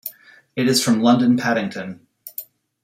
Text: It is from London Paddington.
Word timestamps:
It 0.55 0.67
is 0.67 0.83
from 0.83 1.03
London 1.03 1.37
Paddington. 1.37 2.07